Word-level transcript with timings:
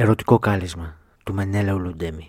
Ερωτικό 0.00 0.38
κάλισμα 0.38 0.96
του 1.24 1.34
Μενέλα 1.34 1.72
Ουλουντέμι. 1.72 2.28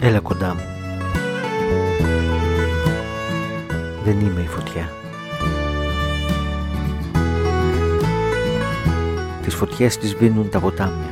Έλα 0.00 0.20
κοντά 0.20 0.54
μου. 0.54 0.60
Δεν 4.04 4.20
είμαι 4.20 4.40
η 4.40 4.46
φωτιά. 4.46 4.88
Τις 9.42 9.54
φωτιές 9.54 9.96
τις 9.96 10.14
βίνουν 10.14 10.50
τα 10.50 10.60
ποτάμια. 10.60 11.10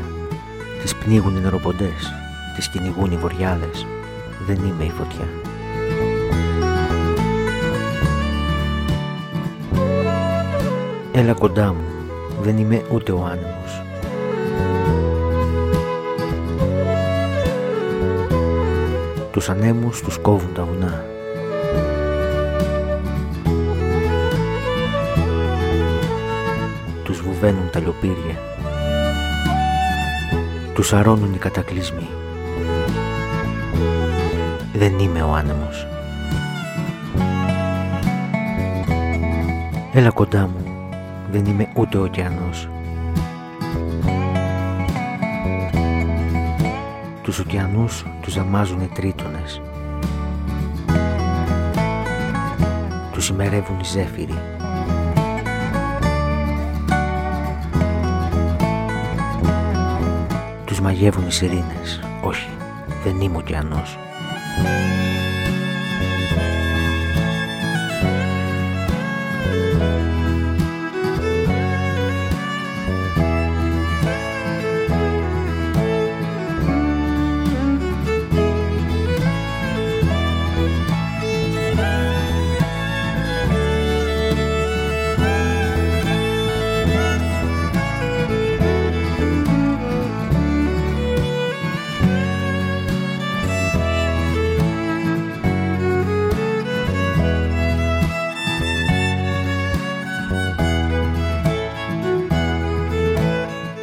Τις 0.83 0.95
πνίγουν 0.95 1.37
οι 1.37 1.41
νεροποντές. 1.41 2.13
Τις 2.57 2.69
κυνηγούν 2.69 3.13
οι 3.13 3.17
βοριάδες. 3.17 3.87
Δεν 4.47 4.57
είμαι 4.57 4.85
η 4.85 4.91
φωτιά. 4.91 5.46
Έλα 11.19 11.33
κοντά 11.33 11.67
μου, 11.67 11.85
δεν 12.41 12.59
είμαι 12.59 12.83
ούτε 12.93 13.13
ο 13.13 13.25
άνεμος. 13.25 13.83
Τους 19.31 19.49
ανέμους 19.49 20.01
τους 20.03 20.19
κόβουν 20.19 20.55
τα 20.55 20.65
βουνά. 20.65 21.05
Τους 27.05 27.21
βουβαίνουν 27.21 27.71
τα 27.73 27.81
λιοπύρια. 27.81 28.39
Τους 30.75 30.93
αρώνουν 30.93 31.35
οι 31.35 31.39
κατακλυσμοί. 31.39 32.09
Δεν 34.75 34.99
είμαι 34.99 35.23
ο 35.23 35.33
άνεμος. 35.33 35.87
Έλα 39.93 40.11
κοντά 40.11 40.41
μου, 40.41 40.66
δεν 41.31 41.47
είμαι 41.47 41.69
ούτε 41.75 41.99
ο 41.99 42.03
ωκεανός. 42.03 42.69
Τους 47.23 47.39
ωκεανούς 47.39 48.05
τους 48.21 48.33
ζαμάζουν 48.33 48.81
οι 48.81 48.89
τρίτονες. 48.95 49.61
Τους 53.13 53.29
ημερεύουν 53.29 53.79
οι 53.81 53.85
ζέφυροι. 53.85 54.39
Τους 60.65 60.81
μαγεύουν 60.81 61.27
οι 61.27 61.33
σιρήνες. 61.33 62.01
Όχι, 62.23 62.49
δεν 63.05 63.21
είμαι 63.21 63.37
ωκεανός. 63.37 63.99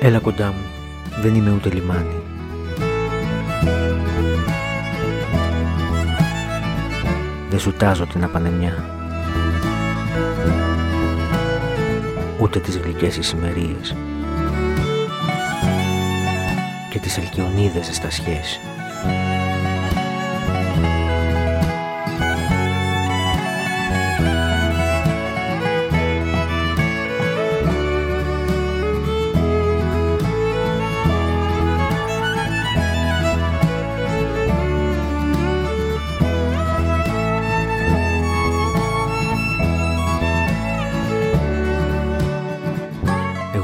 Έλα 0.06 0.20
κοντά 0.20 0.48
μου, 0.48 0.64
δεν 1.22 1.36
είμαι 1.36 1.52
ούτε 1.52 1.70
λιμάνι. 1.70 2.22
Δεν 7.50 7.60
σου 7.60 7.74
τάζω 7.74 8.06
την 8.06 8.24
απανεμιά. 8.24 8.86
Ούτε 12.40 12.60
τις 12.60 12.78
γλυκές 12.78 13.18
ησημερίες. 13.18 13.96
Και 16.90 17.00
τις 17.00 17.18
ελκυονίδες 17.18 17.90
στα 17.92 18.10
σχέση. 18.10 18.60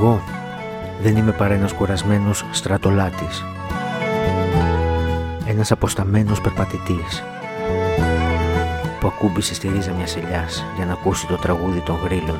Εγώ 0.01 0.21
δεν 1.01 1.17
είμαι 1.17 1.31
παρά 1.31 1.53
ένας 1.53 1.73
κουρασμένος 1.73 2.45
στρατολάτης. 2.51 3.45
Ένας 5.45 5.71
αποσταμένος 5.71 6.41
περπατητής 6.41 7.23
που 8.99 9.07
ακούμπησε 9.07 9.53
στη 9.53 9.67
ρίζα 9.67 9.91
μιας 9.91 10.15
ελιάς 10.15 10.65
για 10.75 10.85
να 10.85 10.93
ακούσει 10.93 11.27
το 11.27 11.35
τραγούδι 11.35 11.79
των 11.79 11.99
γρήλων. 12.03 12.39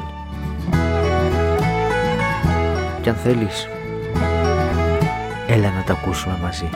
Κι 3.02 3.10
αν 3.10 3.16
θέλεις, 3.16 3.68
έλα 5.48 5.70
να 5.70 5.84
τα 5.86 5.94
ακούσουμε 5.94 6.38
μαζί. 6.42 6.70